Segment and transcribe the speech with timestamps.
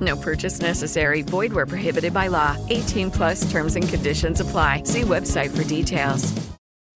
[0.00, 1.22] No purchase necessary.
[1.22, 2.56] Void where prohibited by law.
[2.70, 4.82] 18 plus terms and conditions apply.
[4.82, 6.34] See website for details.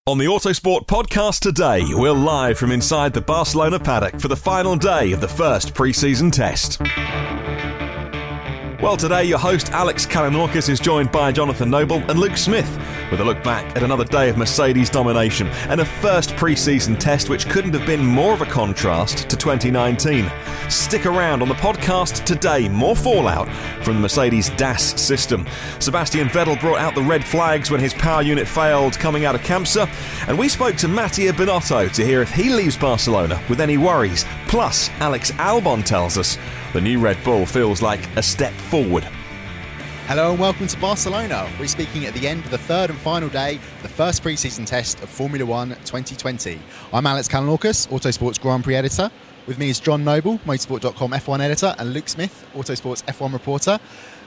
[0.08, 4.76] On the Autosport podcast today, we're live from inside the Barcelona paddock for the final
[4.76, 6.80] day of the first pre-season test.
[8.82, 12.68] Well, today your host Alex Kalinauckas is joined by Jonathan Noble and Luke Smith
[13.10, 17.30] with a look back at another day of Mercedes domination and a first pre-season test
[17.30, 20.30] which couldn't have been more of a contrast to 2019.
[20.68, 23.48] Stick around on the podcast today, more fallout
[23.82, 25.46] from the Mercedes DAS system.
[25.78, 29.40] Sebastian Vettel brought out the red flags when his power unit failed coming out of
[29.40, 29.88] Campsa,
[30.28, 34.26] and we spoke to Mattia Binotto to hear if he leaves Barcelona with any worries.
[34.48, 36.36] Plus, Alex Albon tells us
[36.72, 39.04] the new Red Bull feels like a step forward.
[40.06, 41.48] Hello and welcome to Barcelona.
[41.58, 45.00] We're speaking at the end of the third and final day, the first pre-season test
[45.02, 46.60] of Formula One 2020.
[46.92, 49.10] I'm Alex Kalinauckas, Autosports Grand Prix editor.
[49.46, 53.78] With me is John Noble, Motorsport.com F1 editor, and Luke Smith, Autosports F1 reporter.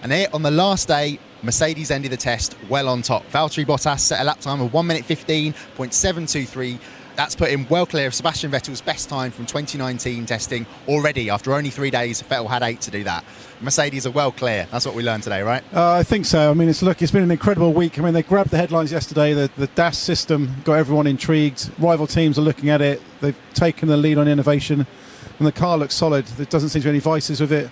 [0.04, 3.26] And here on the last day, Mercedes ended the test well on top.
[3.32, 6.80] Valtteri Bottas set a lap time of 1 minute 15.723
[7.16, 11.30] that's put him well clear of Sebastian Vettel's best time from 2019 testing already.
[11.30, 13.24] After only three days, Vettel had eight to do that.
[13.62, 14.68] Mercedes are well clear.
[14.72, 15.64] That's what we learned today, right?
[15.74, 16.50] Uh, I think so.
[16.50, 18.00] I mean, it's look, it's been an incredible week.
[18.00, 19.34] I mean, they grabbed the headlines yesterday.
[19.34, 21.70] The, the DAS system got everyone intrigued.
[21.78, 23.02] Rival teams are looking at it.
[23.20, 24.88] They've taken the lead on innovation,
[25.40, 26.26] and the car looks solid.
[26.26, 27.70] There doesn't seem to be any vices with it.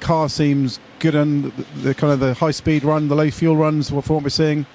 [0.00, 1.50] Car seems good on the,
[1.82, 3.92] the kind of the high speed run, the low fuel runs.
[3.92, 4.66] What we're seeing,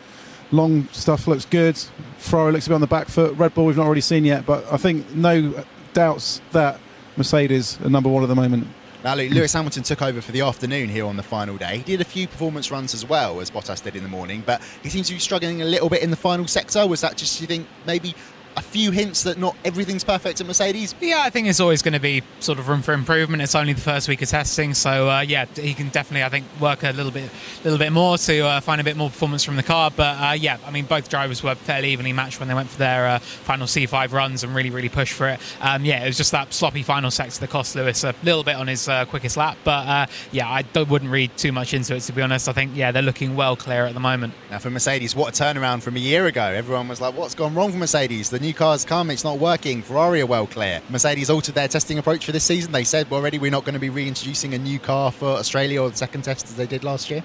[0.53, 1.77] long stuff looks good.
[2.17, 3.35] Ferrari looks to be on the back foot.
[3.35, 6.79] Red Bull we've not already seen yet, but I think no doubts that
[7.17, 8.67] Mercedes are number one at the moment.
[9.03, 11.79] Now, Lewis Hamilton took over for the afternoon here on the final day.
[11.79, 14.61] He did a few performance runs as well as Bottas did in the morning, but
[14.81, 16.87] he seems to be struggling a little bit in the final sector.
[16.87, 18.15] Was that just, you think, maybe
[18.55, 20.95] a few hints that not everything's perfect at Mercedes?
[21.01, 23.41] Yeah, I think it's always going to be sort of room for improvement.
[23.41, 26.45] It's only the first week of testing, so uh, yeah, he can definitely, I think,
[26.59, 27.29] work a little bit,
[27.63, 29.91] little bit more to uh, find a bit more performance from the car.
[29.91, 32.79] But uh, yeah, I mean, both drivers were fairly evenly matched when they went for
[32.79, 35.39] their uh, final C5 runs and really, really pushed for it.
[35.61, 38.55] Um, yeah, it was just that sloppy final sector that cost Lewis a little bit
[38.55, 39.57] on his uh, quickest lap.
[39.63, 42.47] But uh, yeah, I wouldn't read too much into it to be honest.
[42.47, 44.33] I think yeah, they're looking well clear at the moment.
[44.51, 46.43] Now for Mercedes, what a turnaround from a year ago!
[46.43, 48.29] Everyone was like, "What's gone wrong for Mercedes?
[48.29, 49.81] The new car's come." It's not working.
[49.81, 50.81] Ferrari are well clear.
[50.90, 52.72] Mercedes altered their testing approach for this season.
[52.72, 55.90] They said already we're not going to be reintroducing a new car for Australia or
[55.90, 57.24] the second test as they did last year.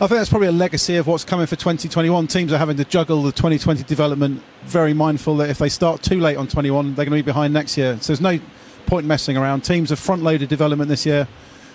[0.00, 2.28] I think that's probably a legacy of what's coming for 2021.
[2.28, 6.20] Teams are having to juggle the 2020 development, very mindful that if they start too
[6.20, 7.98] late on 21, they're going to be behind next year.
[8.00, 8.38] So there's no
[8.86, 9.62] point messing around.
[9.62, 11.26] Teams have front loaded development this year.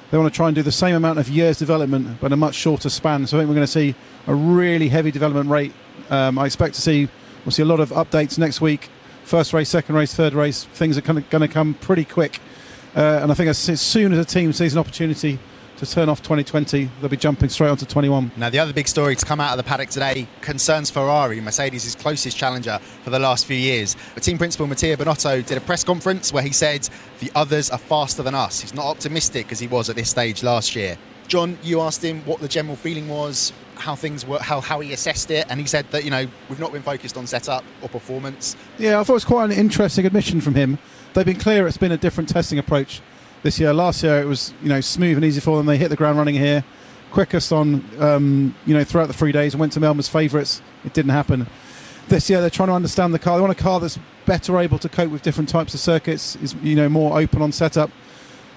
[0.10, 2.38] They want to try and do the same amount of years development, but in a
[2.38, 3.28] much shorter span.
[3.28, 3.94] So I think we're going to see
[4.28, 5.74] a really heavy development rate.
[6.10, 7.10] Um, I expect to see
[7.46, 8.90] we'll see a lot of updates next week
[9.24, 12.40] first race, second race, third race, things are going to come pretty quick.
[12.96, 15.40] Uh, and I think as, as, soon as a team sees an opportunity
[15.78, 18.32] to turn off 2020, they'll be jumping straight onto 21.
[18.38, 21.96] Now, the other big story to come out of the paddock today concerns Ferrari, Mercedes'
[21.96, 23.96] closest challenger for the last few years.
[24.14, 26.88] The team principal Mattia Binotto did a press conference where he said
[27.20, 28.60] the others are faster than us.
[28.60, 30.98] He's not optimistic as he was at this stage last year.
[31.28, 34.94] John, you asked him what the general feeling was, how things were, how, how he
[34.94, 37.90] assessed it, and he said that, you know, we've not been focused on setup or
[37.90, 38.56] performance.
[38.78, 40.78] Yeah, I thought it was quite an interesting admission from him.
[41.14, 43.02] They've been clear it's been a different testing approach
[43.42, 43.74] this year.
[43.74, 45.66] Last year it was, you know, smooth and easy for them.
[45.66, 46.64] They hit the ground running here,
[47.12, 50.62] quickest on, um, you know, throughout the three days and went to Melbourne's favourites.
[50.86, 51.48] It didn't happen.
[52.08, 53.38] This year they're trying to understand the car.
[53.38, 56.54] They want a car that's better able to cope with different types of circuits, is,
[56.62, 57.92] you know, more open on setup.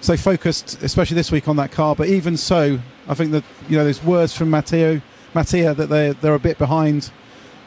[0.00, 1.96] So focused, especially this week, on that car.
[1.96, 2.78] But even so,
[3.08, 5.00] I think that you know there's words from Matteo,
[5.34, 7.10] Mattia that they they're a bit behind.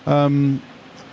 [0.05, 0.61] Um,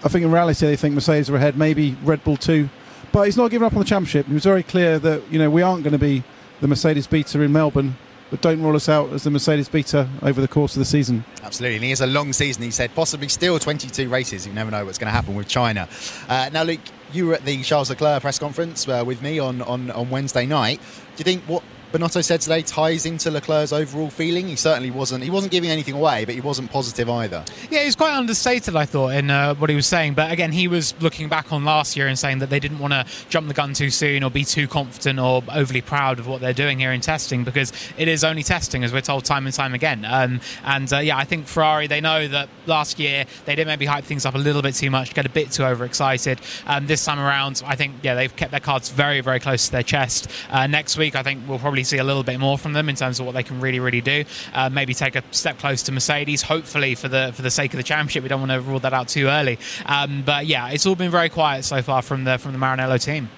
[0.05, 2.69] I think in reality they think Mercedes are ahead, maybe Red Bull too.
[3.13, 4.27] But he's not giving up on the championship.
[4.27, 6.23] He was very clear that you know we aren't going to be
[6.61, 7.97] the Mercedes beater in Melbourne,
[8.31, 11.25] but don't rule us out as the Mercedes beater over the course of the season.
[11.43, 12.63] Absolutely, and he has a long season.
[12.63, 14.47] He said possibly still 22 races.
[14.47, 15.89] You never know what's going to happen with China.
[16.29, 16.81] Uh, now, Luke,
[17.13, 20.47] you were at the Charles Leclerc press conference uh, with me on, on, on Wednesday
[20.47, 20.81] night.
[20.81, 21.63] Do you think what
[21.97, 24.49] Binotto said today ties into Leclerc's overall feeling.
[24.49, 25.25] He certainly wasn't.
[25.25, 27.43] He wasn't giving anything away, but he wasn't positive either.
[27.71, 30.13] Yeah, he was quite understated, I thought, in uh, what he was saying.
[30.13, 32.93] But again, he was looking back on last year and saying that they didn't want
[32.93, 36.43] to jump the gun too soon or be too confident or overly proud of what
[36.43, 39.55] they're doing here in testing because it is only testing, as we're told time and
[39.55, 40.05] time again.
[40.05, 43.87] Um, and uh, yeah, I think Ferrari they know that last year they did maybe
[43.87, 46.43] hype things up a little bit too much, get a bit too overexcited.
[46.67, 49.73] Um, this time around, I think yeah they've kept their cards very very close to
[49.73, 50.31] their chest.
[50.51, 52.97] Uh, next week, I think we'll probably see a little bit more from them in
[52.97, 54.25] terms of what they can really, really do.
[54.53, 56.43] Uh, maybe take a step close to Mercedes.
[56.43, 58.93] Hopefully, for the for the sake of the championship, we don't want to rule that
[58.93, 59.59] out too early.
[59.87, 63.03] Um, but yeah, it's all been very quiet so far from the from the Maranello
[63.03, 63.29] team.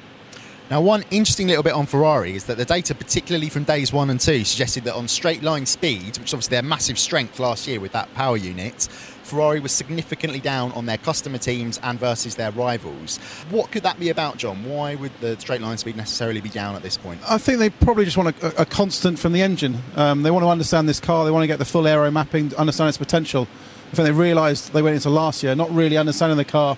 [0.70, 4.10] Now, one interesting little bit on Ferrari is that the data, particularly from days one
[4.10, 7.80] and two, suggested that on straight line speed, which obviously their massive strength last year
[7.80, 8.86] with that power unit,
[9.28, 13.18] Ferrari was significantly down on their customer teams and versus their rivals.
[13.50, 14.64] What could that be about, John?
[14.64, 17.20] Why would the straight line speed necessarily be down at this point?
[17.28, 19.82] I think they probably just want a, a constant from the engine.
[19.96, 22.54] Um, they want to understand this car, they want to get the full aero mapping,
[22.56, 23.46] understand its potential.
[23.92, 26.76] I think they realised they went into last year not really understanding the car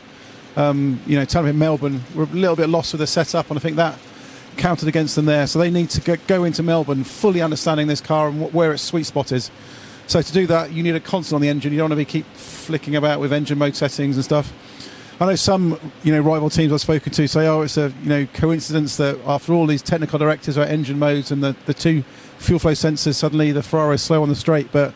[0.56, 3.62] um, you know, Tampere Melbourne were a little bit lost with the setup, and I
[3.62, 3.98] think that
[4.56, 5.46] counted against them there.
[5.46, 9.04] So they need to go into Melbourne fully understanding this car and where its sweet
[9.04, 9.50] spot is.
[10.10, 11.70] So to do that, you need a constant on the engine.
[11.70, 14.52] You don't want to be keep flicking about with engine mode settings and stuff.
[15.20, 18.08] I know some, you know, rival teams I've spoken to say, "Oh, it's a you
[18.08, 22.02] know coincidence that after all these technical directives about engine modes and the, the two
[22.38, 24.94] fuel flow sensors, suddenly the Ferrari is slow on the straight." But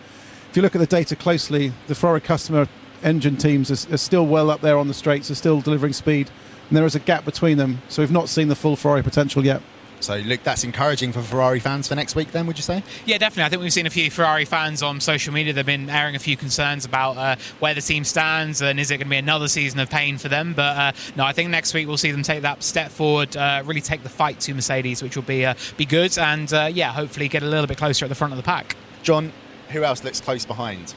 [0.50, 2.66] if you look at the data closely, the Ferrari customer
[3.04, 6.28] engine teams are, are, still well up there on the straights, are still delivering speed,
[6.68, 7.82] and there is a gap between them.
[7.88, 9.62] So we've not seen the full Ferrari potential yet.
[10.04, 12.82] So, Luke, that's encouraging for Ferrari fans for next week, then, would you say?
[13.06, 13.44] Yeah, definitely.
[13.44, 15.54] I think we've seen a few Ferrari fans on social media.
[15.54, 18.98] They've been airing a few concerns about uh, where the team stands and is it
[18.98, 20.52] going to be another season of pain for them.
[20.52, 23.62] But uh, no, I think next week we'll see them take that step forward, uh,
[23.64, 26.92] really take the fight to Mercedes, which will be uh, be good, and uh, yeah,
[26.92, 28.76] hopefully get a little bit closer at the front of the pack.
[29.02, 29.32] John,
[29.70, 30.94] who else looks close behind?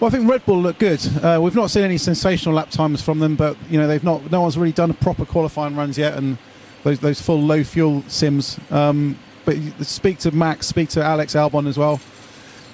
[0.00, 1.00] Well, I think Red Bull look good.
[1.22, 4.32] Uh, we've not seen any sensational lap times from them, but you know they've not.
[4.32, 6.38] No one's really done proper qualifying runs yet, and
[6.84, 8.58] those, those full low fuel sims.
[8.70, 12.00] Um, but speak to Max, speak to Alex Albon as well.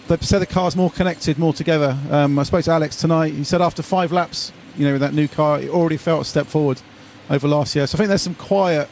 [0.08, 1.96] They said the car's more connected, more together.
[2.10, 3.32] Um, I spoke to Alex tonight.
[3.32, 6.24] He said after five laps, you know, with that new car, it already felt a
[6.24, 6.80] step forward
[7.30, 7.86] over last year.
[7.86, 8.88] So I think there's some quiet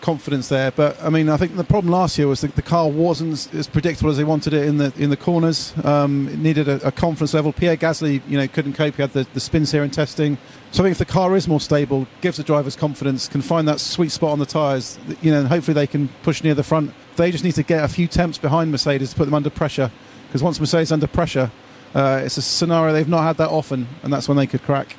[0.00, 0.70] confidence there.
[0.70, 3.66] But I mean, I think the problem last year was that the car wasn't as
[3.66, 5.72] predictable as they wanted it in the in the corners.
[5.84, 7.52] Um, it needed a, a, confidence level.
[7.52, 8.96] Pierre Gasly, you know, couldn't cope.
[8.96, 10.38] He had the, the spins here in testing.
[10.72, 13.66] So I think if the car is more stable, gives the drivers confidence, can find
[13.68, 16.64] that sweet spot on the tyres, you know, and hopefully they can push near the
[16.64, 16.92] front.
[17.16, 19.90] They just need to get a few temps behind Mercedes to put them under pressure.
[20.26, 21.50] Because once Mercedes under pressure,
[21.94, 24.96] uh, it's a scenario they've not had that often, and that's when they could crack.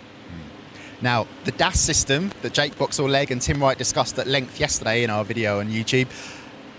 [1.02, 5.10] Now, the DAS system that Jake Boxall-Legge and Tim Wright discussed at length yesterday in
[5.10, 6.08] our video on YouTube,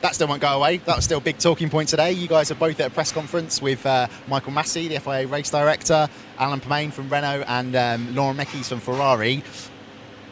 [0.00, 0.78] that still won't go away.
[0.78, 2.12] That was still a big talking point today.
[2.12, 5.50] You guys are both at a press conference with uh, Michael Masi, the FIA race
[5.50, 6.08] director,
[6.38, 9.42] Alan Permane from Renault, and um, Mekies from Ferrari.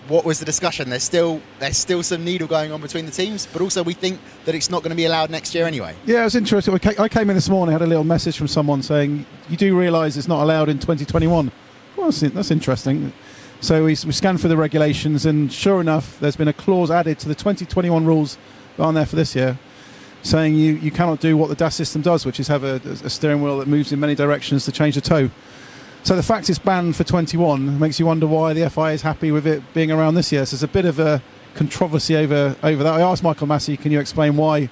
[0.08, 0.88] What was the discussion?
[0.88, 4.20] There's still there's still some needle going on between the teams, but also we think
[4.44, 5.96] that it's not going to be allowed next year anyway.
[6.04, 6.78] Yeah, it was interesting.
[6.96, 10.16] I came in this morning, had a little message from someone saying, "You do realise
[10.16, 11.50] it's not allowed in 2021."
[11.96, 13.12] Well, that's interesting.
[13.66, 17.18] So we, we scanned through the regulations, and sure enough, there's been a clause added
[17.18, 18.38] to the 2021 rules
[18.76, 19.58] that aren't there for this year,
[20.22, 23.10] saying you, you cannot do what the DAS system does, which is have a, a
[23.10, 25.30] steering wheel that moves in many directions to change the toe.
[26.04, 29.32] So the fact it's banned for 21 makes you wonder why the FIA is happy
[29.32, 30.46] with it being around this year.
[30.46, 31.20] So there's a bit of a
[31.56, 32.94] controversy over over that.
[32.94, 34.68] I asked Michael Masi, can you explain why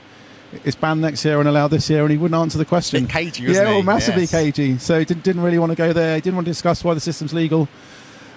[0.65, 3.09] it's banned next year and allowed this year, and he wouldn't answer the question.
[3.09, 4.31] Cagey, yeah, well, massively Yes.
[4.31, 4.79] cagey.
[4.79, 6.15] So he didn't, didn't really want to go there.
[6.15, 7.69] He didn't want to discuss why the system's legal.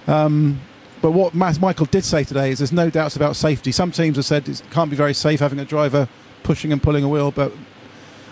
[0.08, 0.60] Um,
[1.00, 3.70] but what Michael did say today is there's no doubts about safety.
[3.70, 6.08] Some teams have said it can't be very safe having a driver
[6.42, 7.52] pushing and pulling a wheel, but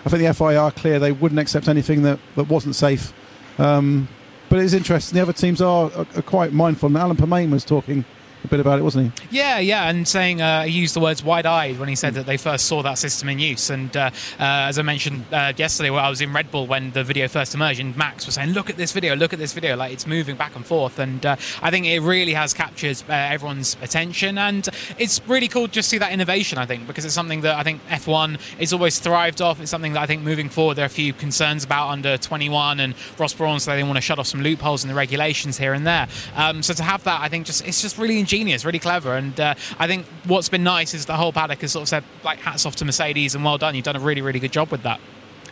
[0.05, 3.13] I think the FIA are clear they wouldn't accept anything that, that wasn't safe.
[3.57, 4.09] Um,
[4.49, 5.15] but it is interesting.
[5.15, 6.87] The other teams are, are, are quite mindful.
[6.87, 8.05] And Alan Permane was talking
[8.43, 9.37] a bit about it, wasn't he?
[9.37, 12.37] Yeah, yeah, and saying uh, he used the words wide-eyed when he said that they
[12.37, 13.69] first saw that system in use.
[13.69, 16.91] And uh, uh, as I mentioned uh, yesterday, where I was in Red Bull when
[16.91, 19.53] the video first emerged, and Max was saying, "Look at this video, look at this
[19.53, 23.01] video!" Like it's moving back and forth, and uh, I think it really has captured
[23.09, 24.67] uh, everyone's attention, and
[24.97, 26.57] it's really cool just to see that innovation.
[26.57, 29.59] I think because it's something that I think F1 is always thrived off.
[29.59, 32.79] It's something that I think moving forward there are a few concerns about under 21,
[32.79, 35.73] and Ross Brawn said they want to shut off some loopholes in the regulations here
[35.73, 36.07] and there.
[36.35, 39.39] Um, so to have that, I think just it's just really ingenious, really clever, and
[39.39, 42.39] uh, I think what's been nice is the whole paddock has sort of said like
[42.39, 43.73] hats off to Mercedes and well done.
[43.73, 44.99] You've done a really really good job with that.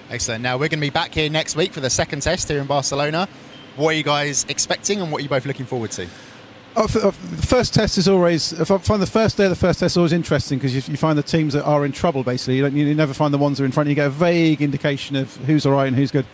[0.10, 0.44] Excellent.
[0.44, 2.68] Now we're going to be back here next week for the second test here in
[2.68, 3.30] Barcelona.
[3.78, 6.08] What are you guys expecting, and what are you both looking forward to?
[6.76, 8.52] Oh, f- uh, the first test is always.
[8.52, 10.82] If I find the first day of the first test is always interesting because you,
[10.92, 12.24] you find the teams that are in trouble.
[12.24, 13.88] Basically, you, don't, you never find the ones that are in front.
[13.88, 16.26] You get a vague indication of who's all right and who's good.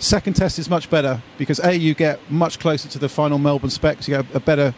[0.00, 3.70] Second test is much better because a you get much closer to the final Melbourne
[3.70, 4.08] specs.
[4.08, 4.74] You get a better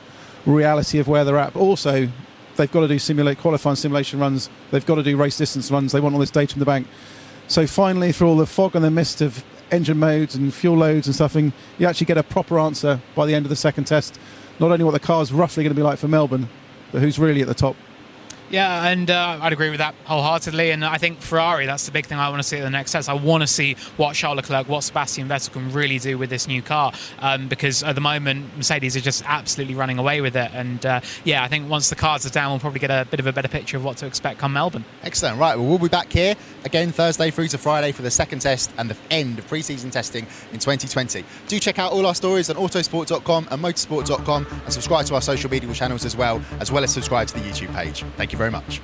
[0.52, 1.52] reality of where they're at.
[1.52, 2.08] But also,
[2.56, 4.48] they've got to do simulate qualifying simulation runs.
[4.70, 5.92] They've got to do race distance runs.
[5.92, 6.86] They want all this data in the bank.
[7.48, 11.06] So finally, through all the fog and the mist of engine modes and fuel loads
[11.06, 13.84] and stuff, and you actually get a proper answer by the end of the second
[13.84, 14.18] test.
[14.58, 16.48] Not only what the car's roughly going to be like for Melbourne,
[16.92, 17.76] but who's really at the top.
[18.50, 20.70] Yeah, and uh, I'd agree with that wholeheartedly.
[20.70, 22.92] And I think Ferrari, that's the big thing I want to see at the next
[22.92, 23.08] test.
[23.08, 26.46] I want to see what Charles Leclerc, what Sebastian Vettel can really do with this
[26.46, 26.92] new car.
[27.18, 30.50] Um, because at the moment, Mercedes are just absolutely running away with it.
[30.54, 33.20] And uh, yeah, I think once the cars are down, we'll probably get a bit
[33.20, 34.84] of a better picture of what to expect come Melbourne.
[35.02, 35.38] Excellent.
[35.38, 36.34] Right, well, we'll be back here
[36.64, 40.24] again Thursday through to Friday for the second test and the end of pre-season testing
[40.52, 41.24] in 2020.
[41.48, 45.50] Do check out all our stories on autosport.com and motorsport.com and subscribe to our social
[45.50, 48.04] media channels as well, as well as subscribe to the YouTube page.
[48.16, 48.81] Thank you very much.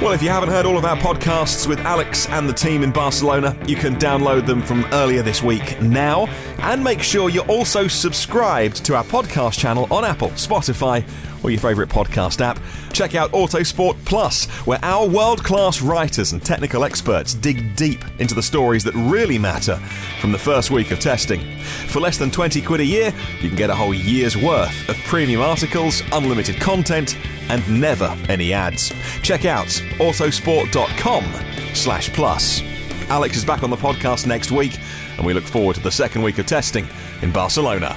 [0.00, 2.92] Well, if you haven't heard all of our podcasts with Alex and the team in
[2.92, 6.26] Barcelona, you can download them from earlier this week now.
[6.58, 11.02] And make sure you're also subscribed to our podcast channel on Apple, Spotify,
[11.42, 12.58] or your favourite podcast app.
[12.92, 18.34] Check out Autosport Plus, where our world class writers and technical experts dig deep into
[18.34, 19.76] the stories that really matter
[20.20, 21.40] from the first week of testing.
[21.88, 24.96] For less than 20 quid a year, you can get a whole year's worth of
[25.06, 27.16] premium articles, unlimited content,
[27.48, 28.92] and never any ads.
[29.22, 29.66] Check out
[29.98, 31.24] autosport.com
[31.74, 32.62] slash plus.
[33.08, 34.78] Alex is back on the podcast next week,
[35.16, 36.88] and we look forward to the second week of testing
[37.22, 37.96] in Barcelona.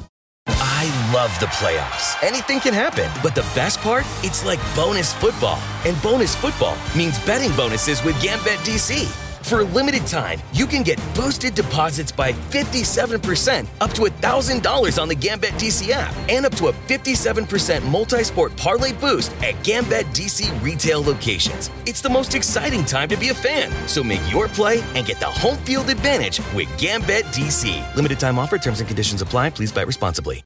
[1.11, 2.15] Love the playoffs.
[2.23, 3.11] Anything can happen.
[3.21, 4.05] But the best part?
[4.23, 5.59] It's like bonus football.
[5.85, 9.09] And bonus football means betting bonuses with GambetDC.
[9.43, 15.09] For a limited time, you can get boosted deposits by 57% up to $1,000 on
[15.09, 21.03] the GambetDC app and up to a 57% multi sport parlay boost at GambetDC retail
[21.03, 21.69] locations.
[21.85, 23.69] It's the most exciting time to be a fan.
[23.85, 27.95] So make your play and get the home field advantage with GambetDC.
[27.97, 29.49] Limited time offer, terms and conditions apply.
[29.49, 30.45] Please bet responsibly.